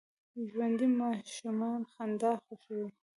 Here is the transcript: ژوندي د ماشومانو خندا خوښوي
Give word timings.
ژوندي 0.49 0.87
د 0.91 0.97
ماشومانو 1.01 1.89
خندا 1.93 2.31
خوښوي 2.43 2.87